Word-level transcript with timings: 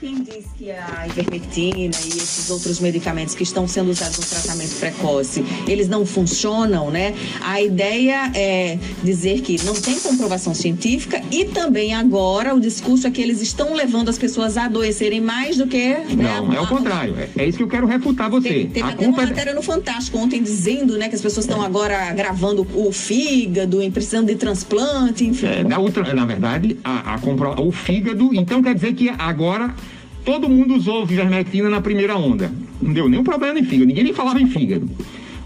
quem 0.00 0.22
diz 0.22 0.46
que 0.56 0.70
a 0.70 1.06
ivermectina 1.06 1.94
e 2.04 2.08
esses 2.08 2.50
outros 2.50 2.80
medicamentos 2.80 3.34
que 3.34 3.42
estão 3.42 3.66
sendo 3.66 3.90
usados 3.90 4.18
no 4.18 4.24
tratamento 4.24 4.74
precoce, 4.78 5.44
eles 5.66 5.88
não 5.88 6.04
funcionam, 6.04 6.90
né? 6.90 7.14
A 7.42 7.60
ideia 7.60 8.30
é 8.34 8.78
dizer 9.02 9.40
que 9.40 9.62
não 9.64 9.74
tem 9.74 9.98
comprovação 9.98 10.54
científica 10.54 11.22
e 11.30 11.46
também 11.46 11.94
agora 11.94 12.54
o 12.54 12.60
discurso 12.60 13.06
é 13.06 13.10
que 13.10 13.22
eles 13.22 13.40
estão 13.40 13.74
levando 13.74 14.08
as 14.08 14.18
pessoas 14.18 14.56
a 14.56 14.64
adoecerem 14.64 15.20
mais 15.20 15.56
do 15.56 15.66
que. 15.66 15.88
Né, 15.88 16.06
não, 16.16 16.52
é 16.52 16.60
o 16.60 16.66
contrário. 16.66 17.14
É, 17.18 17.42
é 17.42 17.48
isso 17.48 17.58
que 17.58 17.64
eu 17.64 17.68
quero 17.68 17.86
refutar 17.86 18.30
você. 18.30 18.48
Teve, 18.48 18.66
teve 18.66 18.82
a 18.82 18.92
até 18.92 19.04
culpa 19.04 19.20
uma 19.20 19.22
é... 19.22 19.26
matéria 19.26 19.54
no 19.54 19.62
Fantástico 19.62 20.18
ontem 20.18 20.42
dizendo, 20.42 20.96
né, 20.98 21.08
que 21.08 21.14
as 21.14 21.20
pessoas 21.20 21.46
estão 21.46 21.62
agora 21.62 22.12
gravando 22.12 22.66
o 22.74 22.92
fígado, 22.92 23.82
e 23.82 23.90
precisando 23.90 24.26
de 24.26 24.36
transplante, 24.36 25.24
enfim. 25.24 25.46
É, 25.46 25.64
na, 25.64 25.78
outra, 25.78 26.14
na 26.14 26.24
verdade, 26.24 26.78
a, 26.84 27.14
a 27.14 27.18
compro... 27.18 27.60
o 27.60 27.72
fígado, 27.72 28.30
então 28.34 28.62
quer 28.62 28.74
dizer 28.74 28.94
que 28.94 29.08
agora 29.08 29.74
todo 30.26 30.48
mundo 30.48 30.74
usou 30.74 31.04
ivermectina 31.04 31.70
na 31.70 31.80
primeira 31.80 32.16
onda. 32.16 32.50
Não 32.82 32.92
deu 32.92 33.08
nenhum 33.08 33.22
problema 33.22 33.60
em 33.60 33.64
fígado, 33.64 33.86
ninguém 33.86 34.02
nem 34.02 34.12
falava 34.12 34.40
em 34.42 34.48
fígado. 34.48 34.90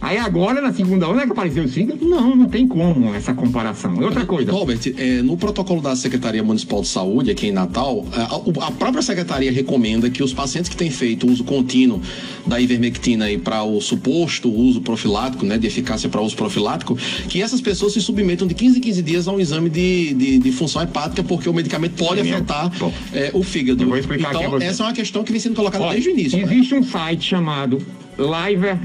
Aí 0.00 0.16
agora, 0.16 0.62
na 0.62 0.72
segunda 0.72 1.08
onda, 1.08 1.22
é 1.22 1.26
que 1.26 1.32
apareceu 1.32 1.64
o 1.64 1.68
fígado? 1.68 2.02
Não, 2.04 2.34
não 2.34 2.48
tem 2.48 2.66
como 2.66 3.14
essa 3.14 3.34
comparação. 3.34 4.00
É 4.00 4.04
outra 4.04 4.24
coisa. 4.24 4.50
Robert, 4.50 4.80
é, 4.96 5.20
no 5.20 5.36
protocolo 5.36 5.82
da 5.82 5.94
Secretaria 5.94 6.42
Municipal 6.42 6.80
de 6.80 6.88
Saúde, 6.88 7.30
aqui 7.30 7.48
em 7.48 7.52
Natal, 7.52 8.06
a, 8.12 8.66
a, 8.66 8.70
própria 8.70 9.02
secretaria 9.02 9.52
recomenda 9.52 10.08
que 10.08 10.22
os 10.22 10.32
pacientes 10.32 10.70
que 10.70 10.76
têm 10.76 10.90
feito 10.90 11.30
uso 11.30 11.44
contínuo 11.44 12.00
da 12.46 12.58
ivermectina 12.58 13.26
para 13.44 13.62
o 13.62 13.78
suposto 13.80 14.50
uso 14.50 14.80
profilático, 14.80 15.44
né, 15.44 15.58
de 15.58 15.66
eficácia 15.66 16.08
para 16.08 16.22
uso 16.22 16.34
profilático, 16.34 16.96
que 17.28 17.42
essas 17.42 17.60
pessoas 17.60 17.92
se 17.92 18.00
submetam 18.00 18.48
de 18.48 18.54
15 18.54 18.78
em 18.78 18.80
15 18.80 19.02
dias 19.02 19.28
a 19.28 19.32
um 19.32 19.38
exame 19.38 19.68
de, 19.68 20.14
de, 20.14 20.38
de 20.38 20.52
função 20.52 20.80
hepática, 20.80 21.22
porque 21.22 21.46
o 21.46 21.52
medicamento 21.52 21.92
pode 22.02 22.20
é 22.20 22.22
afetar 22.22 22.72
é, 23.12 23.30
o 23.34 23.42
fígado. 23.42 23.82
Eu 23.82 23.88
vou 23.88 23.98
explicar 23.98 24.34
então, 24.34 24.56
essa 24.62 24.82
é 24.82 24.86
uma 24.86 24.92
questão 24.94 25.22
que 25.22 25.30
vem 25.30 25.40
sendo 25.40 25.56
colocada 25.56 25.84
Olha, 25.84 25.92
desde 25.92 26.08
o 26.08 26.12
início. 26.12 26.38
Existe 26.40 26.74
né? 26.74 26.80
um 26.80 26.84
site 26.84 27.24
chamado 27.24 27.78
Liver 28.18 28.78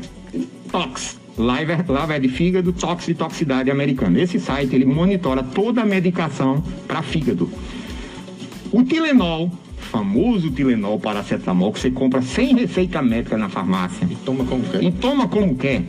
Tox. 0.75 1.17
Liver, 1.37 1.85
Liver 1.87 2.19
de 2.19 2.27
fígado, 2.27 2.73
tox 2.73 3.07
e 3.07 3.13
toxicidade 3.13 3.71
americana. 3.71 4.19
Esse 4.19 4.41
site 4.41 4.75
ele 4.75 4.83
monitora 4.83 5.41
toda 5.41 5.81
a 5.81 5.85
medicação 5.85 6.61
para 6.85 7.01
fígado. 7.01 7.49
O 8.73 8.83
Tilenol, 8.83 9.49
famoso 9.77 10.51
Tilenol 10.51 10.99
paracetamol 10.99 11.71
que 11.71 11.79
você 11.79 11.89
compra 11.89 12.21
sem 12.21 12.53
receita 12.53 13.01
médica 13.01 13.37
na 13.37 13.47
farmácia. 13.47 14.05
E 14.11 14.15
toma 14.15 14.43
como 14.43 14.63
quer. 14.63 14.83
E 14.83 14.91
toma 14.91 15.29
como 15.29 15.55
quer. 15.55 15.81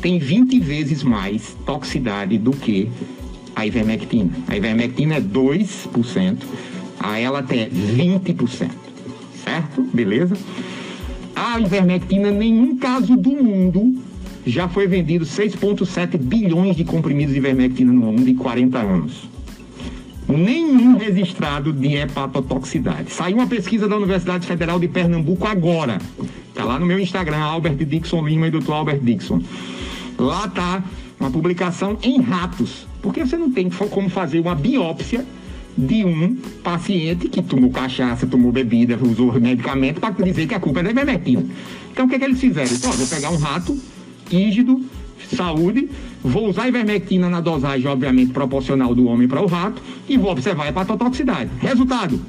Tem 0.00 0.18
20 0.18 0.58
vezes 0.60 1.02
mais 1.02 1.54
toxicidade 1.66 2.38
do 2.38 2.52
que 2.52 2.90
a 3.54 3.66
ivermectina. 3.66 4.30
A 4.48 4.56
ivermectina 4.56 5.16
é 5.16 5.20
2%, 5.20 6.38
a 6.98 7.18
ela 7.18 7.42
tem 7.42 7.68
20%. 7.68 8.70
Certo? 9.44 9.82
Beleza? 9.92 10.34
A 11.36 11.60
ivermectina, 11.60 12.30
nenhum 12.30 12.78
caso 12.78 13.14
do 13.14 13.30
mundo 13.30 14.11
já 14.46 14.68
foi 14.68 14.86
vendido 14.86 15.24
6,7 15.24 16.18
bilhões 16.18 16.76
de 16.76 16.84
comprimidos 16.84 17.32
de 17.32 17.38
ivermectina 17.38 17.92
no 17.92 18.00
mundo 18.00 18.28
em 18.28 18.34
40 18.34 18.78
anos. 18.78 19.28
Nenhum 20.28 20.96
registrado 20.96 21.72
de 21.72 21.94
hepatotoxicidade. 21.94 23.12
Saiu 23.12 23.36
uma 23.36 23.46
pesquisa 23.46 23.88
da 23.88 23.96
Universidade 23.96 24.46
Federal 24.46 24.78
de 24.78 24.88
Pernambuco 24.88 25.46
agora. 25.46 25.98
Está 26.48 26.64
lá 26.64 26.78
no 26.78 26.86
meu 26.86 26.98
Instagram, 26.98 27.38
Albert 27.38 27.76
Dixon 27.76 28.26
Lima 28.26 28.46
e 28.46 28.50
Dr. 28.50 28.72
Albert 28.72 29.00
Dixon. 29.00 29.40
Lá 30.18 30.46
está 30.46 30.82
uma 31.18 31.30
publicação 31.30 31.98
em 32.02 32.20
ratos. 32.20 32.86
Porque 33.00 33.24
você 33.24 33.36
não 33.36 33.50
tem 33.50 33.68
como 33.68 34.08
fazer 34.08 34.40
uma 34.40 34.54
biópsia 34.54 35.24
de 35.76 36.04
um 36.04 36.36
paciente 36.62 37.28
que 37.28 37.42
tomou 37.42 37.70
cachaça, 37.70 38.26
tomou 38.26 38.52
bebida, 38.52 38.98
usou 39.02 39.32
medicamento 39.40 40.00
para 40.00 40.10
dizer 40.10 40.46
que 40.46 40.54
a 40.54 40.60
culpa 40.60 40.80
é 40.80 40.82
da 40.84 40.90
ivermectina. 40.90 41.44
Então 41.90 42.06
o 42.06 42.08
que, 42.08 42.14
é 42.14 42.18
que 42.18 42.24
eles 42.24 42.40
fizeram? 42.40 42.70
Então, 42.72 42.92
vou 42.92 43.06
pegar 43.06 43.30
um 43.30 43.38
rato 43.38 43.78
rígido, 44.28 44.80
saúde, 45.34 45.88
vou 46.22 46.48
usar 46.48 46.68
ivermectina 46.68 47.28
na 47.28 47.40
dosagem, 47.40 47.86
obviamente, 47.86 48.32
proporcional 48.32 48.94
do 48.94 49.06
homem 49.06 49.28
para 49.28 49.42
o 49.42 49.46
rato 49.46 49.82
e 50.08 50.16
vou 50.16 50.30
observar 50.30 50.64
a 50.64 50.68
hepatotoxicidade. 50.68 51.50
Resultado, 51.58 52.20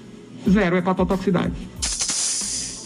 zero 0.50 0.78
hepatotoxicidade. 0.78 1.54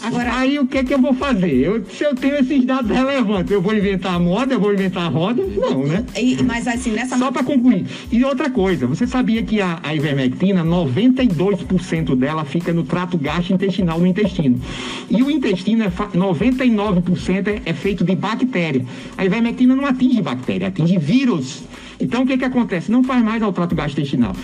Agora... 0.02 0.38
Aí 0.38 0.58
o 0.58 0.66
que, 0.66 0.84
que 0.84 0.94
eu 0.94 1.00
vou 1.00 1.14
fazer? 1.14 1.52
Eu, 1.52 1.84
se 1.86 2.04
eu 2.04 2.14
tenho 2.14 2.36
esses 2.36 2.64
dados 2.64 2.90
relevantes, 2.90 3.50
eu 3.50 3.60
vou 3.60 3.74
inventar 3.74 4.14
a 4.14 4.18
moda, 4.18 4.54
eu 4.54 4.60
vou 4.60 4.72
inventar 4.72 5.04
a 5.04 5.08
roda? 5.08 5.42
Não, 5.42 5.84
né? 5.84 6.04
E, 6.16 6.42
mas 6.42 6.66
assim, 6.66 6.92
nessa. 6.92 7.18
Só 7.18 7.30
para 7.30 7.42
concluir. 7.42 7.86
E 8.10 8.24
outra 8.24 8.50
coisa, 8.50 8.86
você 8.86 9.06
sabia 9.06 9.42
que 9.42 9.60
a, 9.60 9.80
a 9.82 9.94
ivermectina, 9.94 10.64
92% 10.64 12.14
dela 12.16 12.44
fica 12.44 12.72
no 12.72 12.84
trato 12.84 13.18
gastrointestinal, 13.18 13.98
no 13.98 14.06
intestino. 14.06 14.60
E 15.10 15.22
o 15.22 15.30
intestino, 15.30 15.84
é 15.84 15.90
99% 15.90 17.48
é, 17.48 17.62
é 17.64 17.72
feito 17.72 18.04
de 18.04 18.14
bactéria. 18.14 18.84
A 19.16 19.24
ivermectina 19.24 19.74
não 19.74 19.86
atinge 19.86 20.22
bactéria, 20.22 20.68
atinge 20.68 20.98
vírus. 20.98 21.62
Então, 22.00 22.22
o 22.22 22.26
que, 22.26 22.38
que 22.38 22.44
acontece? 22.44 22.90
Não 22.90 23.02
faz 23.02 23.22
mais 23.22 23.42
ao 23.42 23.52
trato 23.52 23.74
gastrointestinal. 23.74 24.34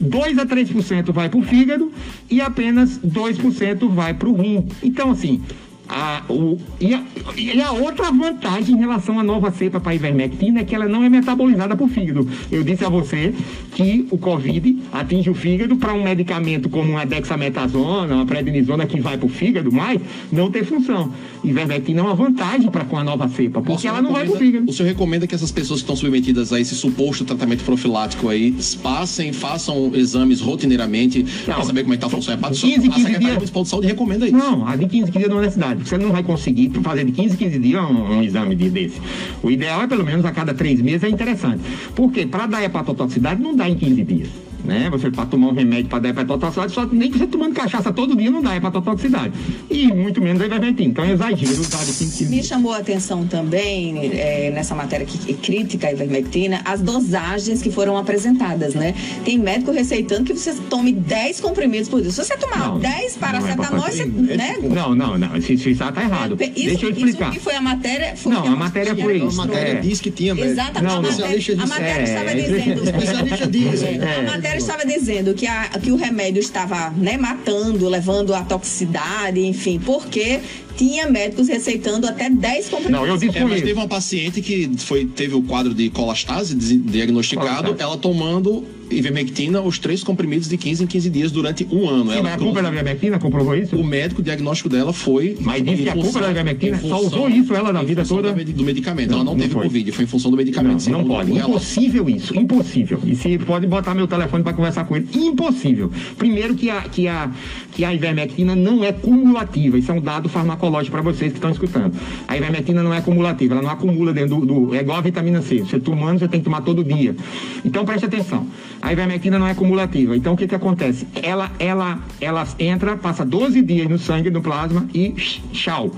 2 0.00 0.38
a 0.38 0.46
3% 0.46 1.12
vai 1.12 1.28
para 1.28 1.38
o 1.38 1.42
fígado 1.42 1.92
e 2.30 2.40
apenas 2.40 2.98
2% 2.98 3.88
vai 3.88 4.14
para 4.14 4.28
o 4.28 4.34
rim. 4.34 4.68
Então, 4.82 5.10
assim, 5.10 5.42
a, 5.92 6.22
o, 6.28 6.58
e, 6.80 6.94
a, 6.94 7.02
e, 7.36 7.60
a, 7.60 7.70
outra 7.72 8.10
vantagem 8.10 8.74
em 8.74 8.78
relação 8.78 9.20
à 9.20 9.22
nova 9.22 9.50
cepa 9.50 9.78
para 9.78 9.92
a 9.92 9.94
ivermectina 9.94 10.60
é 10.60 10.64
que 10.64 10.74
ela 10.74 10.88
não 10.88 11.04
é 11.04 11.08
metabolizada 11.10 11.76
por 11.76 11.88
fígado. 11.88 12.26
Eu 12.50 12.64
disse 12.64 12.82
a 12.84 12.88
você 12.88 13.34
que 13.74 14.06
o 14.10 14.16
Covid 14.16 14.78
atinge 14.90 15.28
o 15.28 15.34
fígado 15.34 15.76
para 15.76 15.92
um 15.92 16.02
medicamento 16.02 16.70
como 16.70 16.92
uma 16.92 17.04
dexametasona, 17.04 18.14
uma 18.14 18.26
prednisona 18.26 18.86
que 18.86 18.98
vai 19.00 19.18
para 19.18 19.26
o 19.26 19.28
fígado, 19.28 19.70
mas 19.70 20.00
não 20.32 20.50
tem 20.50 20.64
função. 20.64 21.12
Ivermectina 21.44 22.00
é 22.00 22.04
uma 22.04 22.14
vantagem 22.14 22.70
para 22.70 22.84
com 22.84 22.96
a 22.96 23.04
nova 23.04 23.28
cepa, 23.28 23.60
porque 23.60 23.86
ela 23.86 24.00
não 24.00 24.12
vai 24.12 24.24
para 24.24 24.34
o 24.34 24.38
fígado. 24.38 24.70
O 24.70 24.72
senhor 24.72 24.88
recomenda 24.88 25.26
que 25.26 25.34
essas 25.34 25.52
pessoas 25.52 25.80
que 25.80 25.84
estão 25.84 25.96
submetidas 25.96 26.52
a 26.52 26.60
esse 26.60 26.74
suposto 26.74 27.24
tratamento 27.24 27.64
profilático 27.64 28.30
aí 28.30 28.54
passem, 28.82 29.32
façam 29.32 29.92
exames 29.94 30.40
rotineiramente 30.40 31.24
para 31.44 31.62
saber 31.62 31.82
como 31.82 31.92
é 31.92 31.96
que 31.98 32.04
está 32.04 32.06
a 32.06 32.10
função 32.10 32.34
hepática? 32.34 32.66
15, 32.66 32.88
15 32.88 32.88
a 32.88 32.94
Secretaria 32.94 33.34
Municipal 33.34 33.62
de 33.62 33.68
Saúde 33.68 33.86
recomenda 33.88 34.26
isso. 34.26 34.36
Não, 34.36 34.66
a 34.66 34.74
de 34.76 34.86
15 34.86 35.10
dias 35.10 35.28
não 35.28 35.38
é 35.38 35.42
necessidade. 35.42 35.81
Você 35.88 35.98
não 35.98 36.10
vai 36.10 36.22
conseguir 36.22 36.70
fazer 36.82 37.04
de 37.04 37.12
15 37.12 37.36
15 37.36 37.58
dias 37.58 37.82
um, 37.82 38.18
um 38.18 38.22
exame 38.22 38.54
de, 38.54 38.70
desse. 38.70 39.00
O 39.42 39.50
ideal 39.50 39.82
é 39.82 39.86
pelo 39.86 40.04
menos 40.04 40.24
a 40.24 40.32
cada 40.32 40.54
três 40.54 40.80
meses, 40.80 41.04
é 41.04 41.08
interessante. 41.08 41.60
Porque 41.94 42.26
para 42.26 42.46
dar 42.46 42.62
hepatotoxicidade 42.62 43.40
não 43.42 43.54
dá 43.54 43.68
em 43.68 43.74
15 43.74 44.02
dias 44.04 44.28
né? 44.64 44.88
Você 44.90 45.10
para 45.10 45.26
tomar 45.26 45.48
um 45.48 45.54
remédio 45.54 45.88
para 45.88 45.98
dar 45.98 46.08
hepatotoxicidade, 46.10 46.72
só 46.72 46.86
nem 46.86 47.10
que 47.10 47.18
você 47.18 47.26
tomando 47.26 47.54
cachaça 47.54 47.92
todo 47.92 48.16
dia 48.16 48.30
não 48.30 48.42
dá 48.42 48.56
hepatotoxicidade. 48.56 49.32
E 49.70 49.86
muito 49.88 50.20
menos 50.20 50.40
a 50.42 50.46
ivermectina. 50.46 50.90
Então 50.90 51.04
é 51.04 51.12
exagero 51.12 51.60
usar 51.60 51.84
de 51.84 52.24
Me 52.26 52.42
chamou 52.42 52.72
a 52.72 52.78
atenção 52.78 53.26
também, 53.26 54.10
é, 54.12 54.50
nessa 54.50 54.74
matéria 54.74 55.06
que 55.06 55.34
crítica 55.34 55.88
a 55.88 55.92
ivermectina, 55.92 56.60
as 56.64 56.80
dosagens 56.80 57.62
que 57.62 57.70
foram 57.70 57.96
apresentadas, 57.96 58.74
né? 58.74 58.94
Tem 59.24 59.38
médico 59.38 59.70
receitando 59.72 60.24
que 60.24 60.34
você 60.34 60.54
tome 60.68 60.92
10 60.92 61.40
comprimidos 61.40 61.88
por 61.88 62.00
dia. 62.00 62.10
Se 62.10 62.24
você 62.24 62.36
tomar 62.36 62.58
não, 62.58 62.78
10 62.78 63.16
paracetamol, 63.16 63.80
você, 63.82 64.04
né? 64.04 64.56
Não, 64.62 64.94
não, 64.94 65.18
não. 65.18 65.36
Isso, 65.36 65.52
isso 65.52 65.68
está 65.70 65.92
errado. 66.02 66.36
É, 66.38 66.46
isso, 66.46 66.54
Deixa 66.54 66.86
eu 66.86 66.90
explicar. 66.90 67.30
Isso 67.30 67.38
que 67.38 67.44
foi 67.44 67.54
a 67.54 67.60
matéria. 67.60 68.16
Foi 68.16 68.32
não, 68.32 68.46
a, 68.46 68.56
matéria 68.56 68.96
foi 68.96 69.16
isso. 69.18 69.40
A 69.40 69.46
matéria 69.46 69.72
é. 69.72 69.80
diz 69.80 70.00
que 70.00 70.10
tinha, 70.10 70.34
médico. 70.34 70.52
Exatamente. 70.52 70.92
Não, 70.92 70.98
a 70.98 71.02
matéria, 71.02 71.62
a 71.62 71.66
matéria 71.66 72.02
estava 72.02 72.30
é, 72.30 72.34
dizendo. 72.34 72.84
Especialista 72.84 73.46
diz. 73.46 73.82
A 73.82 74.22
matéria 74.22 74.51
estava 74.56 74.84
dizendo 74.84 75.34
que, 75.34 75.46
a, 75.46 75.68
que 75.68 75.90
o 75.90 75.96
remédio 75.96 76.40
estava 76.40 76.90
né, 76.90 77.16
matando, 77.16 77.88
levando 77.88 78.34
a 78.34 78.42
toxicidade, 78.42 79.40
enfim, 79.40 79.78
porque 79.78 80.40
tinha 80.76 81.08
médicos 81.08 81.48
receitando 81.48 82.06
até 82.06 82.28
10 82.28 82.68
comprimidos. 82.68 83.00
Não, 83.00 83.06
eu 83.06 83.16
disse 83.16 83.38
é, 83.38 83.44
mas 83.44 83.60
teve 83.60 83.72
uma 83.74 83.88
paciente 83.88 84.40
que 84.40 84.70
foi, 84.78 85.06
teve 85.06 85.34
o 85.34 85.42
quadro 85.42 85.74
de 85.74 85.90
colastase 85.90 86.54
diagnosticado, 86.54 87.48
colastase. 87.48 87.82
ela 87.82 87.96
tomando 87.96 88.64
ivermectina, 88.90 89.60
os 89.60 89.78
três 89.78 90.04
comprimidos 90.04 90.48
de 90.48 90.56
15 90.56 90.84
em 90.84 90.86
15 90.86 91.10
dias 91.10 91.32
durante 91.32 91.66
um 91.70 91.88
ano. 91.88 92.10
Sim, 92.10 92.18
ela 92.18 92.22
mas 92.22 92.34
a 92.34 92.38
culpa 92.38 92.58
é 92.58 92.62
da 92.62 92.68
ivermectina 92.68 93.18
comprovou 93.18 93.56
isso? 93.56 93.76
O 93.76 93.84
médico 93.84 94.20
o 94.20 94.24
diagnóstico 94.24 94.68
dela 94.68 94.92
foi. 94.92 95.36
Mas 95.40 95.62
disse 95.62 95.82
que 95.82 95.88
a 95.88 95.94
culpa 95.94 96.18
é 96.18 96.22
da 96.22 96.30
ivermectina 96.30 96.80
só 96.80 97.00
usou 97.00 97.28
isso 97.28 97.54
ela 97.54 97.72
na 97.72 97.82
vida 97.82 98.04
toda? 98.04 98.32
Do 98.32 98.64
medicamento. 98.64 99.10
Não, 99.10 99.16
ela 99.16 99.24
não, 99.24 99.32
não 99.32 99.40
teve 99.40 99.54
foi. 99.54 99.62
Covid, 99.64 99.92
foi 99.92 100.04
em 100.04 100.08
função 100.08 100.30
do 100.30 100.36
medicamento. 100.36 100.88
Não, 100.90 101.00
não 101.00 101.08
pode. 101.08 101.32
Impossível 101.32 102.08
isso. 102.08 102.36
Impossível. 102.38 103.00
E 103.04 103.16
se 103.16 103.38
pode 103.38 103.66
botar 103.66 103.94
meu 103.94 104.06
telefone 104.06 104.42
para 104.42 104.52
conversar 104.52 104.84
com 104.84 104.96
ele. 104.96 105.08
Impossível. 105.14 105.90
Primeiro 106.18 106.54
que 106.54 106.70
a, 106.70 106.82
que 106.82 107.08
a, 107.08 107.30
que 107.72 107.84
a 107.84 107.94
ivermectina 107.94 108.54
não 108.54 108.84
é 108.84 108.92
cumulativa. 108.92 109.78
Isso 109.78 109.90
é 109.90 109.94
um 109.94 110.00
dado 110.00 110.28
farmacológico 110.28 110.61
para 110.90 111.02
vocês 111.02 111.32
que 111.32 111.38
estão 111.38 111.50
escutando. 111.50 111.94
A 112.28 112.36
ivermectina 112.36 112.82
não 112.82 112.94
é 112.94 113.00
cumulativa, 113.00 113.54
ela 113.54 113.62
não 113.62 113.70
acumula 113.70 114.12
dentro 114.12 114.36
do, 114.36 114.46
do. 114.46 114.74
É 114.74 114.80
igual 114.80 114.98
a 114.98 115.00
vitamina 115.00 115.42
C. 115.42 115.60
Você 115.60 115.80
tomando, 115.80 116.20
você 116.20 116.28
tem 116.28 116.40
que 116.40 116.44
tomar 116.44 116.60
todo 116.62 116.84
dia. 116.84 117.16
Então 117.64 117.84
preste 117.84 118.06
atenção. 118.06 118.46
A 118.80 118.92
ivermectina 118.92 119.38
não 119.38 119.46
é 119.46 119.54
cumulativa. 119.54 120.16
Então 120.16 120.34
o 120.34 120.36
que, 120.36 120.46
que 120.46 120.54
acontece? 120.54 121.06
Ela, 121.22 121.50
ela, 121.58 121.98
ela 122.20 122.46
entra, 122.58 122.96
passa 122.96 123.24
12 123.24 123.62
dias 123.62 123.88
no 123.88 123.98
sangue, 123.98 124.30
no 124.30 124.42
plasma 124.42 124.86
e 124.94 125.10
tchau. 125.52 125.90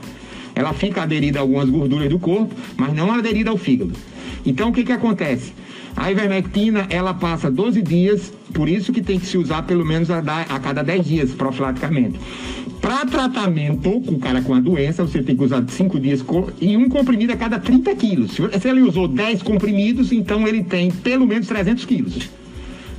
Ela 0.55 0.72
fica 0.72 1.02
aderida 1.02 1.40
a 1.40 1.43
algumas 1.43 1.69
gorduras 1.69 2.08
do 2.08 2.19
corpo, 2.19 2.55
mas 2.76 2.94
não 2.94 3.12
aderida 3.12 3.50
ao 3.50 3.56
fígado. 3.56 3.93
Então 4.46 4.69
o 4.69 4.72
que, 4.72 4.84
que 4.84 4.93
acontece? 4.93 5.52
A 5.96 6.10
ivermectina, 6.10 6.87
ela 6.90 7.14
passa 7.14 7.50
12 7.50 7.81
dias, 7.81 8.32
por 8.52 8.69
isso 8.69 8.93
que 8.93 9.00
tem 9.00 9.19
que 9.19 9.26
se 9.26 9.38
usar 9.38 9.62
pelo 9.62 9.84
menos 9.84 10.10
a, 10.10 10.19
a 10.19 10.58
cada 10.58 10.82
10 10.82 11.06
dias, 11.06 11.31
profilaticamente. 11.32 12.19
Para 12.84 13.06
tratamento 13.06 13.98
com 14.02 14.12
o 14.12 14.19
cara 14.19 14.42
com 14.42 14.52
a 14.52 14.60
doença, 14.60 15.02
você 15.02 15.22
tem 15.22 15.34
que 15.34 15.42
usar 15.42 15.64
5 15.66 15.98
dias 15.98 16.22
e 16.60 16.76
um 16.76 16.86
comprimido 16.86 17.32
a 17.32 17.36
cada 17.36 17.58
30 17.58 17.96
quilos. 17.96 18.32
Se 18.32 18.69
ele 18.69 18.82
usou 18.82 19.08
10 19.08 19.42
comprimidos, 19.42 20.12
então 20.12 20.46
ele 20.46 20.62
tem 20.62 20.90
pelo 20.90 21.26
menos 21.26 21.46
300 21.46 21.82
quilos. 21.86 22.28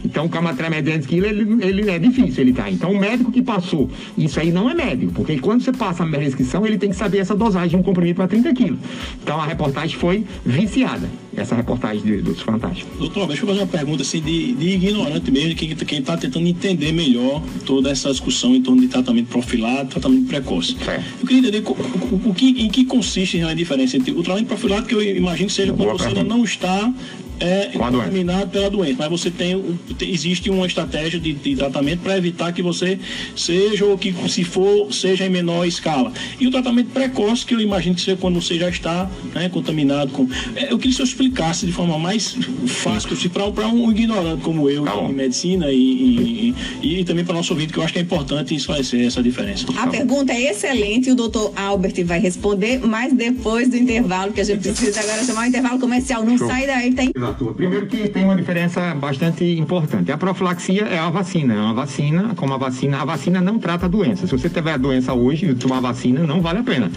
Então, 0.05 0.29
com 0.29 0.37
a 0.37 0.69
mediante 0.69 1.07
quilo, 1.07 1.25
ele, 1.25 1.65
ele 1.65 1.89
é 1.89 1.99
difícil 1.99 2.43
ele 2.43 2.53
tá. 2.53 2.69
Então, 2.69 2.91
o 2.91 2.99
médico 2.99 3.31
que 3.31 3.41
passou, 3.41 3.89
isso 4.17 4.39
aí 4.39 4.51
não 4.51 4.69
é 4.69 4.73
médico, 4.73 5.11
porque 5.13 5.37
quando 5.39 5.63
você 5.63 5.71
passa 5.71 6.03
a 6.03 6.07
restrição, 6.07 6.65
ele 6.65 6.77
tem 6.77 6.89
que 6.89 6.95
saber 6.95 7.17
essa 7.17 7.35
dosagem 7.35 7.69
de 7.69 7.75
um 7.75 7.83
comprimido 7.83 8.17
para 8.17 8.27
30 8.27 8.53
quilos. 8.53 8.79
Então, 9.21 9.39
a 9.39 9.45
reportagem 9.45 9.97
foi 9.97 10.23
viciada, 10.45 11.09
essa 11.35 11.55
reportagem 11.55 12.03
de, 12.03 12.21
dos 12.21 12.41
Fantásticos. 12.41 12.97
Doutor, 12.97 13.27
deixa 13.27 13.43
eu 13.43 13.47
fazer 13.47 13.59
uma 13.61 13.67
pergunta 13.67 14.03
assim, 14.03 14.21
de, 14.21 14.53
de 14.53 14.69
ignorante 14.69 15.31
mesmo, 15.31 15.55
quem 15.55 15.99
está 15.99 16.15
tentando 16.15 16.47
entender 16.47 16.91
melhor 16.91 17.41
toda 17.65 17.89
essa 17.89 18.09
discussão 18.11 18.55
em 18.55 18.61
torno 18.61 18.81
de 18.81 18.87
tratamento 18.87 19.27
profilático 19.27 19.95
tratamento 19.99 20.27
precoce. 20.27 20.75
É. 20.87 21.01
Eu 21.19 21.27
queria 21.27 21.39
entender 21.39 21.63
o, 21.65 21.71
o, 21.71 22.29
o, 22.29 22.33
que, 22.33 22.49
em 22.61 22.69
que 22.69 22.85
consiste 22.85 23.41
a 23.41 23.53
diferença 23.53 23.97
entre 23.97 24.11
o 24.11 24.21
tratamento 24.21 24.47
profilático, 24.47 24.89
que 24.89 24.95
eu 24.95 25.17
imagino 25.17 25.47
que 25.47 25.53
seja 25.53 25.73
quando 25.73 25.97
você 25.97 26.07
ainda 26.07 26.23
não 26.23 26.43
está 26.43 26.93
é 27.39 27.71
contaminado 27.77 28.49
pela 28.49 28.69
doença, 28.69 28.95
mas 28.99 29.09
você 29.09 29.31
tem, 29.31 29.79
existe 30.01 30.49
uma 30.49 30.65
estratégia 30.65 31.19
de, 31.19 31.33
de 31.33 31.55
tratamento 31.55 32.01
para 32.01 32.17
evitar 32.17 32.51
que 32.53 32.61
você 32.61 32.99
seja 33.35 33.85
ou 33.85 33.97
que 33.97 34.13
se 34.29 34.43
for 34.43 34.91
seja 34.93 35.25
em 35.25 35.29
menor 35.29 35.65
escala. 35.65 36.11
E 36.39 36.47
o 36.47 36.51
tratamento 36.51 36.89
precoce 36.89 37.45
que 37.45 37.53
eu 37.53 37.61
imagino 37.61 37.95
que 37.95 38.01
seja 38.01 38.17
quando 38.17 38.41
você 38.41 38.57
já 38.57 38.69
está 38.69 39.09
né, 39.33 39.49
contaminado 39.49 40.11
com. 40.11 40.27
É, 40.55 40.71
eu 40.71 40.77
queria 40.77 40.91
que 40.91 40.93
você 40.93 41.03
explicasse 41.03 41.65
de 41.65 41.71
forma 41.71 41.97
mais 41.97 42.37
fácil 42.67 43.15
para 43.29 43.67
um 43.67 43.91
ignorante 43.91 44.41
como 44.41 44.69
eu 44.69 44.83
tá 44.83 44.95
em 44.95 45.13
medicina 45.13 45.71
e, 45.71 46.53
e, 46.81 46.99
e 46.99 47.03
também 47.03 47.25
para 47.25 47.35
nosso 47.35 47.53
ouvinte 47.53 47.73
que 47.73 47.79
eu 47.79 47.83
acho 47.83 47.93
que 47.93 47.99
é 47.99 48.01
importante 48.01 48.55
esclarecer 48.55 49.05
essa 49.05 49.21
diferença. 49.21 49.65
A 49.71 49.73
tá 49.73 49.87
pergunta 49.87 50.33
é 50.33 50.51
excelente 50.51 51.09
e 51.09 51.11
o 51.11 51.15
doutor 51.15 51.51
Albert 51.55 52.03
vai 52.05 52.19
responder, 52.19 52.79
mas 52.79 53.13
depois 53.13 53.69
do 53.69 53.77
intervalo 53.77 54.31
que 54.31 54.41
a 54.41 54.43
gente 54.43 54.61
precisa 54.61 54.99
agora 55.01 55.23
chamar 55.23 55.43
o 55.43 55.45
intervalo 55.45 55.79
comercial. 55.79 56.23
Não 56.23 56.37
Show. 56.37 56.47
sai 56.47 56.67
daí, 56.67 56.93
tem 56.93 57.11
Primeiro 57.33 57.87
que 57.87 58.07
tem 58.09 58.23
uma 58.23 58.35
diferença 58.35 58.93
bastante 58.95 59.43
importante. 59.43 60.11
A 60.11 60.17
profilaxia 60.17 60.83
é 60.83 60.97
a 60.97 61.09
vacina. 61.09 61.53
É 61.53 61.59
uma 61.59 61.73
vacina, 61.73 62.33
como 62.35 62.53
a 62.53 62.57
vacina, 62.57 63.01
a 63.01 63.05
vacina 63.05 63.41
não 63.41 63.59
trata 63.59 63.85
a 63.85 63.89
doença. 63.89 64.27
Se 64.27 64.37
você 64.37 64.49
tiver 64.49 64.73
a 64.73 64.77
doença 64.77 65.13
hoje 65.13 65.49
e 65.49 65.55
tomar 65.55 65.79
vacina, 65.79 66.21
não 66.21 66.41
vale 66.41 66.59
a 66.59 66.63
pena. 66.63 66.91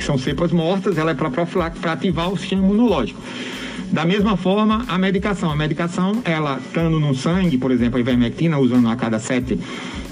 São 0.00 0.18
cepas 0.18 0.52
mortas, 0.52 0.98
ela 0.98 1.10
é 1.10 1.14
para 1.14 1.30
para 1.30 1.92
ativar 1.92 2.30
o 2.30 2.36
sistema 2.36 2.62
imunológico. 2.62 3.20
Da 3.90 4.06
mesma 4.06 4.38
forma, 4.38 4.84
a 4.88 4.96
medicação. 4.96 5.50
A 5.50 5.56
medicação, 5.56 6.22
ela 6.24 6.58
estando 6.58 6.98
no 6.98 7.14
sangue, 7.14 7.58
por 7.58 7.70
exemplo, 7.70 7.98
a 7.98 8.00
ivermectina, 8.00 8.58
usando 8.58 8.88
a 8.88 8.96
cada 8.96 9.18
sete 9.18 9.58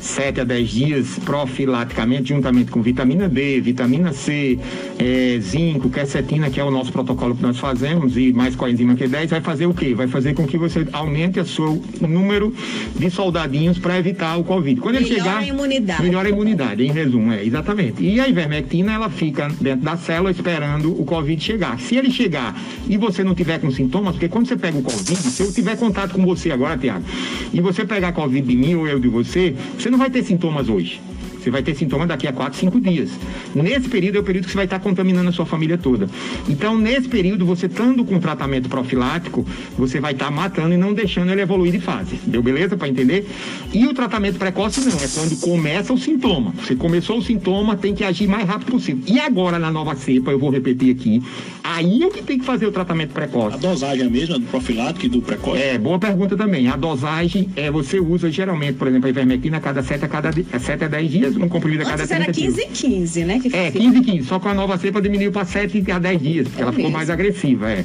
7 0.00 0.40
a 0.40 0.44
10 0.44 0.70
dias 0.70 1.18
profilaticamente, 1.24 2.30
juntamente 2.30 2.70
com 2.70 2.82
vitamina 2.82 3.28
D, 3.28 3.60
vitamina 3.60 4.12
C, 4.12 4.58
é, 4.98 5.38
zinco, 5.40 5.90
quercetina, 5.90 6.50
que 6.50 6.58
é 6.58 6.64
o 6.64 6.70
nosso 6.70 6.90
protocolo 6.90 7.34
que 7.34 7.42
nós 7.42 7.58
fazemos, 7.58 8.16
e 8.16 8.32
mais 8.32 8.56
coenzima 8.56 8.94
Q10, 8.94 9.28
vai 9.28 9.40
fazer 9.40 9.66
o 9.66 9.74
quê? 9.74 9.94
Vai 9.94 10.08
fazer 10.08 10.34
com 10.34 10.46
que 10.46 10.56
você 10.56 10.86
aumente 10.92 11.38
o 11.38 11.46
seu 11.46 11.82
número 12.00 12.54
de 12.96 13.10
soldadinhos 13.10 13.78
para 13.78 13.98
evitar 13.98 14.36
o 14.36 14.44
Covid. 14.44 14.80
Quando 14.80 14.94
melhora 14.94 15.12
ele 15.12 15.20
chegar. 15.20 15.38
a 15.38 15.46
imunidade. 15.46 16.02
Melhora 16.02 16.28
a 16.28 16.30
imunidade, 16.30 16.84
em 16.84 16.92
resumo, 16.92 17.32
é, 17.32 17.44
exatamente. 17.44 18.02
E 18.02 18.20
a 18.20 18.28
ivermectina, 18.28 18.92
ela 18.92 19.10
fica 19.10 19.48
dentro 19.60 19.84
da 19.84 19.96
célula 19.96 20.30
esperando 20.30 20.98
o 20.98 21.04
Covid 21.04 21.42
chegar. 21.42 21.78
Se 21.78 21.96
ele 21.96 22.10
chegar 22.10 22.58
e 22.88 22.96
você 22.96 23.22
não 23.22 23.34
tiver 23.34 23.58
com 23.58 23.70
sintomas, 23.70 24.14
porque 24.14 24.28
quando 24.28 24.46
você 24.46 24.56
pega 24.56 24.78
o 24.78 24.82
Covid, 24.82 25.16
se 25.16 25.42
eu 25.42 25.52
tiver 25.52 25.76
contato 25.76 26.14
com 26.14 26.24
você 26.24 26.50
agora, 26.50 26.78
Tiago, 26.78 27.04
e 27.52 27.60
você 27.60 27.84
pegar 27.84 28.12
Covid 28.12 28.46
de 28.46 28.56
mim 28.56 28.74
ou 28.74 28.88
eu 28.88 28.98
de 28.98 29.08
você, 29.08 29.54
você 29.78 29.89
não 29.90 29.98
vai 29.98 30.10
ter 30.10 30.22
sintomas 30.22 30.68
hoje. 30.68 31.00
Você 31.40 31.50
vai 31.50 31.62
ter 31.62 31.74
sintomas 31.74 32.08
daqui 32.08 32.26
a 32.26 32.32
4, 32.32 32.58
5 32.58 32.80
dias. 32.80 33.10
Nesse 33.54 33.88
período 33.88 34.18
é 34.18 34.20
o 34.20 34.24
período 34.24 34.44
que 34.44 34.50
você 34.50 34.56
vai 34.56 34.66
estar 34.66 34.78
contaminando 34.78 35.28
a 35.28 35.32
sua 35.32 35.46
família 35.46 35.78
toda. 35.78 36.08
Então, 36.48 36.78
nesse 36.78 37.08
período, 37.08 37.46
você 37.46 37.66
estando 37.66 38.04
com 38.04 38.18
tratamento 38.18 38.68
profilático, 38.68 39.46
você 39.76 40.00
vai 40.00 40.12
estar 40.12 40.30
matando 40.30 40.74
e 40.74 40.76
não 40.76 40.92
deixando 40.92 41.30
ele 41.30 41.40
evoluir 41.40 41.72
de 41.72 41.80
fase. 41.80 42.20
Deu 42.26 42.42
beleza 42.42 42.76
para 42.76 42.88
entender? 42.88 43.28
E 43.72 43.86
o 43.86 43.94
tratamento 43.94 44.38
precoce 44.38 44.80
não, 44.80 44.96
é 44.96 45.08
quando 45.08 45.40
começa 45.40 45.92
o 45.92 45.98
sintoma. 45.98 46.52
Você 46.62 46.74
começou 46.76 47.18
o 47.18 47.22
sintoma, 47.22 47.76
tem 47.76 47.94
que 47.94 48.04
agir 48.04 48.26
mais 48.26 48.46
rápido 48.46 48.72
possível. 48.72 49.02
E 49.06 49.18
agora, 49.18 49.58
na 49.58 49.70
nova 49.70 49.94
cepa, 49.94 50.30
eu 50.30 50.38
vou 50.38 50.50
repetir 50.50 50.94
aqui, 50.94 51.22
aí 51.62 52.02
é 52.02 52.10
que 52.10 52.22
tem 52.22 52.38
que 52.38 52.44
fazer 52.44 52.66
o 52.66 52.72
tratamento 52.72 53.12
precoce. 53.12 53.56
A 53.56 53.58
dosagem 53.58 54.04
é 54.04 54.06
a 54.06 54.10
mesma 54.10 54.38
do 54.38 54.46
profilático 54.46 55.06
e 55.06 55.08
do 55.08 55.22
precoce? 55.22 55.60
É, 55.62 55.78
boa 55.78 55.98
pergunta 55.98 56.36
também. 56.36 56.68
A 56.68 56.76
dosagem, 56.76 57.48
é, 57.56 57.70
você 57.70 57.98
usa 57.98 58.30
geralmente, 58.30 58.74
por 58.74 58.88
exemplo, 58.88 59.06
a 59.06 59.10
ivermectina 59.10 59.56
a 59.56 59.60
cada 59.60 59.82
7 59.82 60.04
a, 60.04 60.08
cada, 60.08 60.32
7 60.32 60.84
a 60.84 60.88
10 60.88 61.10
dias 61.10 61.29
um 61.36 61.48
comprimido 61.48 61.82
a 61.82 61.86
cada 61.86 62.02
Antes 62.02 62.08
30 62.08 62.24
era 62.24 62.32
15 62.32 62.60
e 62.60 62.66
15, 62.66 63.24
né? 63.24 63.40
Que 63.40 63.56
é, 63.56 63.70
15 63.70 63.98
e 63.98 64.00
15. 64.00 64.26
Só 64.26 64.38
com 64.38 64.48
a 64.48 64.54
nova 64.54 64.78
cepa 64.78 65.00
diminuiu 65.00 65.32
para 65.32 65.44
7 65.44 65.90
a 65.90 65.98
10 65.98 66.22
dias, 66.22 66.48
porque 66.48 66.60
é 66.60 66.62
ela 66.62 66.70
mesmo. 66.72 66.84
ficou 66.84 66.90
mais 66.90 67.10
agressiva. 67.10 67.70
É. 67.70 67.84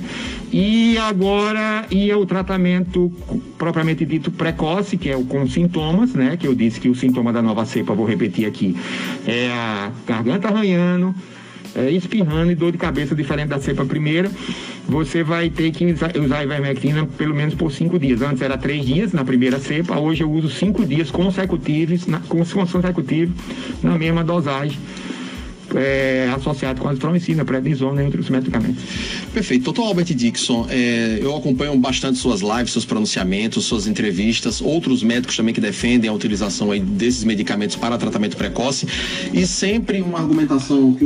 E 0.51 0.97
agora 0.97 1.85
ia 1.91 2.17
o 2.17 2.25
tratamento 2.25 3.11
propriamente 3.57 4.05
dito 4.05 4.31
precoce, 4.31 4.97
que 4.97 5.09
é 5.09 5.15
o 5.17 5.23
com 5.23 5.47
sintomas, 5.47 6.13
né? 6.13 6.37
Que 6.37 6.47
eu 6.47 6.55
disse 6.55 6.79
que 6.79 6.89
o 6.89 6.95
sintoma 6.95 7.33
da 7.33 7.41
nova 7.41 7.65
cepa, 7.65 7.93
vou 7.93 8.05
repetir 8.05 8.45
aqui, 8.45 8.75
é 9.27 9.49
a 9.51 9.91
garganta 10.07 10.47
arranhando, 10.47 11.13
é, 11.75 11.91
espirrando 11.91 12.51
e 12.51 12.55
dor 12.55 12.71
de 12.71 12.77
cabeça 12.77 13.13
diferente 13.13 13.49
da 13.49 13.59
cepa 13.59 13.85
primeira, 13.85 14.31
você 14.87 15.23
vai 15.23 15.49
ter 15.49 15.71
que 15.71 15.85
usar 15.85 16.43
ivermectina 16.43 17.05
pelo 17.17 17.35
menos 17.35 17.53
por 17.55 17.71
cinco 17.71 17.99
dias. 17.99 18.21
Antes 18.21 18.41
era 18.41 18.57
três 18.57 18.85
dias 18.85 19.11
na 19.11 19.25
primeira 19.25 19.59
cepa, 19.59 19.99
hoje 19.99 20.23
eu 20.23 20.31
uso 20.31 20.49
cinco 20.49 20.85
dias 20.85 21.11
consecutivos, 21.11 22.07
na, 22.07 22.19
consecutivos 22.19 23.35
na 23.83 23.97
mesma 23.97 24.23
dosagem. 24.23 24.77
É, 25.75 26.31
associado 26.33 26.79
com 26.79 26.87
a 26.87 26.91
azitromicina, 26.91 27.43
prednisona 27.43 28.01
e 28.01 28.05
outros 28.05 28.29
medicamentos. 28.29 28.81
Perfeito. 29.33 29.63
Doutor 29.63 29.87
Albert 29.87 30.05
Dixon, 30.05 30.67
é, 30.69 31.19
eu 31.21 31.35
acompanho 31.35 31.75
bastante 31.77 32.17
suas 32.17 32.39
lives, 32.39 32.71
seus 32.71 32.85
pronunciamentos, 32.85 33.65
suas 33.65 33.85
entrevistas, 33.85 34.61
outros 34.61 35.03
médicos 35.03 35.35
também 35.35 35.53
que 35.53 35.59
defendem 35.59 36.09
a 36.09 36.13
utilização 36.13 36.71
aí 36.71 36.79
desses 36.79 37.25
medicamentos 37.25 37.75
para 37.75 37.97
tratamento 37.97 38.37
precoce 38.37 38.87
e 39.33 39.45
sempre 39.45 40.01
uma 40.01 40.19
argumentação 40.19 40.93
que 40.93 41.03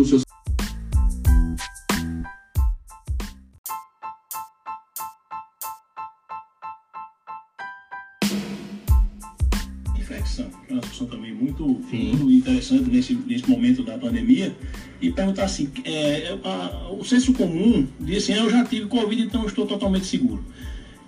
os 10.37 10.97
seus 10.97 11.09
muito 11.33 11.81
interessante 12.29 12.89
nesse, 12.89 13.13
nesse 13.13 13.49
momento 13.49 13.83
da 13.83 13.97
pandemia 13.97 14.55
e 15.01 15.11
perguntar 15.11 15.45
assim, 15.45 15.69
é, 15.85 16.37
a, 16.43 16.91
o 16.91 17.03
senso 17.03 17.33
comum 17.33 17.87
diz 17.99 18.23
assim, 18.23 18.33
eu 18.33 18.49
já 18.49 18.63
tive 18.65 18.87
Covid, 18.87 19.21
então 19.21 19.45
estou 19.45 19.65
totalmente 19.65 20.05
seguro. 20.05 20.43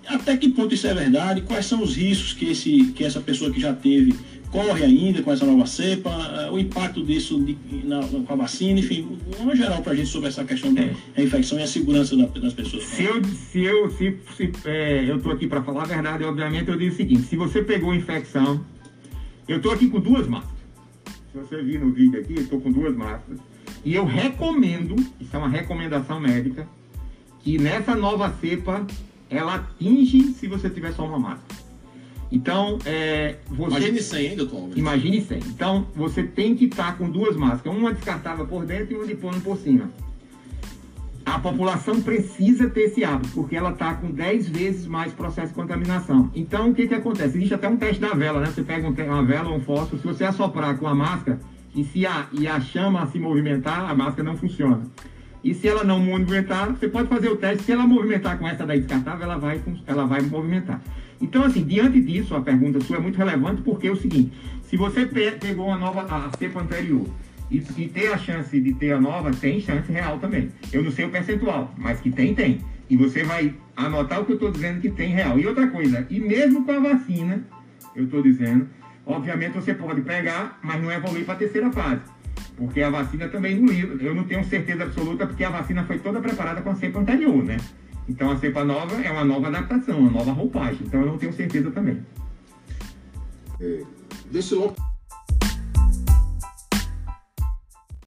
Até 0.06 0.36
que 0.36 0.48
ponto 0.48 0.74
isso 0.74 0.86
é 0.86 0.94
verdade? 0.94 1.42
Quais 1.42 1.66
são 1.66 1.82
os 1.82 1.96
riscos 1.96 2.32
que, 2.32 2.46
esse, 2.46 2.92
que 2.94 3.04
essa 3.04 3.20
pessoa 3.20 3.52
que 3.52 3.60
já 3.60 3.72
teve 3.72 4.14
corre 4.50 4.84
ainda 4.84 5.22
com 5.22 5.32
essa 5.32 5.46
nova 5.46 5.64
cepa? 5.64 6.10
O 6.50 6.58
impacto 6.58 7.04
disso 7.04 7.40
de, 7.40 7.56
na, 7.84 8.02
com 8.02 8.32
a 8.32 8.36
vacina? 8.36 8.80
Enfim, 8.80 9.16
uma 9.38 9.54
geral 9.54 9.80
para 9.80 9.92
a 9.92 9.96
gente 9.96 10.08
sobre 10.08 10.28
essa 10.28 10.44
questão 10.44 10.74
da 10.74 10.82
é. 10.82 10.94
infecção 11.18 11.58
e 11.58 11.62
a 11.62 11.66
segurança 11.66 12.16
da, 12.16 12.26
das 12.26 12.52
pessoas. 12.52 12.84
Se 12.84 13.04
eu 13.04 13.22
se 13.24 13.60
eu 13.60 13.90
se, 13.92 14.16
se 14.36 14.52
é, 14.64 15.08
eu 15.08 15.16
estou 15.18 15.32
aqui 15.32 15.46
para 15.46 15.62
falar 15.62 15.82
a 15.82 15.86
verdade, 15.86 16.24
obviamente 16.24 16.68
eu 16.68 16.76
digo 16.76 16.92
o 16.92 16.96
seguinte: 16.96 17.22
se 17.22 17.36
você 17.36 17.62
pegou 17.62 17.94
infecção, 17.94 18.64
eu 19.48 19.56
estou 19.56 19.72
aqui 19.72 19.88
com 19.88 20.00
duas 20.00 20.26
máscaras. 20.26 20.62
Se 21.32 21.38
você 21.38 21.62
vir 21.62 21.80
no 21.80 21.92
vídeo 21.92 22.20
aqui, 22.20 22.34
eu 22.34 22.42
estou 22.42 22.60
com 22.60 22.70
duas 22.70 22.94
máscaras. 22.96 23.40
E 23.84 23.94
eu 23.94 24.04
recomendo, 24.04 24.94
isso 25.20 25.34
é 25.34 25.38
uma 25.38 25.48
recomendação 25.48 26.20
médica, 26.20 26.68
que 27.40 27.58
nessa 27.58 27.94
nova 27.96 28.32
cepa 28.40 28.86
ela 29.28 29.56
atinge 29.56 30.32
se 30.34 30.46
você 30.46 30.68
tiver 30.70 30.92
só 30.92 31.06
uma 31.06 31.18
máscara. 31.18 31.62
Então, 32.30 32.78
é, 32.86 33.36
você. 33.48 33.70
Imagine 33.76 34.02
100, 34.02 34.26
hein, 34.26 34.36
doutor? 34.36 34.70
Imagine 34.74 35.20
100. 35.20 35.38
Então, 35.48 35.86
você 35.94 36.22
tem 36.22 36.54
que 36.54 36.64
estar 36.64 36.96
com 36.96 37.10
duas 37.10 37.36
máscaras, 37.36 37.78
uma 37.78 37.92
descartável 37.92 38.46
por 38.46 38.64
dentro 38.64 38.94
e 38.94 38.96
uma 38.96 39.06
de 39.06 39.14
pano 39.14 39.40
por 39.40 39.58
cima. 39.58 39.90
A 41.32 41.38
população 41.38 41.98
precisa 42.02 42.68
ter 42.68 42.82
esse 42.82 43.02
hábito, 43.02 43.30
porque 43.32 43.56
ela 43.56 43.70
está 43.70 43.94
com 43.94 44.10
10 44.10 44.50
vezes 44.50 44.86
mais 44.86 45.14
processo 45.14 45.48
de 45.48 45.54
contaminação. 45.54 46.30
Então, 46.34 46.68
o 46.68 46.74
que, 46.74 46.86
que 46.86 46.92
acontece? 46.92 47.38
Existe 47.38 47.54
até 47.54 47.66
um 47.66 47.76
teste 47.78 48.02
da 48.02 48.12
vela, 48.12 48.38
né? 48.38 48.48
Você 48.48 48.62
pega 48.62 48.86
uma 48.86 49.24
vela 49.24 49.48
ou 49.48 49.56
um 49.56 49.60
fósforo, 49.60 49.96
se 49.96 50.06
você 50.06 50.24
assoprar 50.24 50.76
com 50.76 50.86
a 50.86 50.94
máscara 50.94 51.40
e, 51.74 51.84
se 51.84 52.04
a, 52.04 52.26
e 52.32 52.46
a 52.46 52.60
chama 52.60 53.06
se 53.06 53.18
movimentar, 53.18 53.90
a 53.90 53.94
máscara 53.94 54.24
não 54.24 54.36
funciona. 54.36 54.82
E 55.42 55.54
se 55.54 55.66
ela 55.66 55.82
não 55.82 56.00
movimentar, 56.00 56.68
você 56.68 56.86
pode 56.86 57.08
fazer 57.08 57.30
o 57.30 57.36
teste. 57.36 57.64
Se 57.64 57.72
ela 57.72 57.86
movimentar 57.86 58.38
com 58.38 58.46
essa 58.46 58.66
daí 58.66 58.80
descartável, 58.80 59.24
ela 59.24 59.38
vai, 59.38 59.58
ela 59.86 60.04
vai 60.04 60.20
movimentar. 60.20 60.82
Então, 61.18 61.44
assim, 61.44 61.64
diante 61.64 61.98
disso, 61.98 62.36
a 62.36 62.42
pergunta 62.42 62.78
sua 62.82 62.98
é 62.98 63.00
muito 63.00 63.16
relevante, 63.16 63.62
porque 63.62 63.86
é 63.86 63.90
o 63.90 63.96
seguinte: 63.96 64.32
se 64.64 64.76
você 64.76 65.06
pegou 65.06 65.68
uma 65.68 65.78
nova, 65.78 66.02
a 66.02 66.30
cepa 66.36 66.60
anterior 66.60 67.06
e, 67.52 67.82
e 67.82 67.88
ter 67.88 68.10
a 68.12 68.16
chance 68.16 68.58
de 68.58 68.72
ter 68.72 68.92
a 68.92 69.00
nova, 69.00 69.30
tem 69.30 69.60
chance 69.60 69.92
real 69.92 70.18
também. 70.18 70.50
Eu 70.72 70.82
não 70.82 70.90
sei 70.90 71.04
o 71.04 71.10
percentual, 71.10 71.72
mas 71.76 72.00
que 72.00 72.10
tem, 72.10 72.34
tem. 72.34 72.60
E 72.88 72.96
você 72.96 73.22
vai 73.22 73.54
anotar 73.76 74.20
o 74.20 74.24
que 74.24 74.32
eu 74.32 74.36
estou 74.36 74.50
dizendo 74.50 74.80
que 74.80 74.90
tem 74.90 75.10
real. 75.10 75.38
E 75.38 75.46
outra 75.46 75.66
coisa, 75.66 76.06
e 76.08 76.18
mesmo 76.18 76.64
com 76.64 76.72
a 76.72 76.80
vacina, 76.80 77.44
eu 77.94 78.04
estou 78.04 78.22
dizendo, 78.22 78.66
obviamente 79.04 79.52
você 79.52 79.74
pode 79.74 80.00
pegar, 80.00 80.58
mas 80.62 80.82
não 80.82 80.90
evoluir 80.90 81.24
para 81.26 81.34
a 81.34 81.38
terceira 81.38 81.70
fase. 81.70 82.00
Porque 82.56 82.80
a 82.80 82.90
vacina 82.90 83.28
também 83.28 83.58
não 83.58 83.66
livra. 83.66 84.02
Eu 84.02 84.14
não 84.14 84.24
tenho 84.24 84.44
certeza 84.44 84.84
absoluta 84.84 85.26
porque 85.26 85.44
a 85.44 85.50
vacina 85.50 85.84
foi 85.84 85.98
toda 85.98 86.20
preparada 86.20 86.62
com 86.62 86.70
a 86.70 86.74
cepa 86.74 87.00
anterior, 87.00 87.44
né? 87.44 87.58
Então 88.08 88.30
a 88.30 88.36
cepa 88.36 88.64
nova 88.64 89.00
é 89.02 89.10
uma 89.10 89.24
nova 89.24 89.48
adaptação, 89.48 89.98
uma 89.98 90.10
nova 90.10 90.32
roupagem. 90.32 90.80
Então 90.86 91.00
eu 91.00 91.06
não 91.06 91.18
tenho 91.18 91.32
certeza 91.32 91.70
também. 91.70 91.98
É, 93.60 93.82
desse 94.30 94.54
lote 94.54 94.81